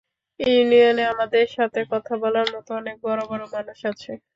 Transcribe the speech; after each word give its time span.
ইউনিয়নে 0.39 1.03
আমাদের 1.13 1.45
সাথে 1.57 1.79
কথা 1.93 2.13
বলার 2.23 2.47
মতো 2.55 2.69
অনেক 2.75 2.95
বড় 3.03 3.21
বড় 3.29 3.43
মানুষ 3.53 3.79
আছে। 3.91 4.11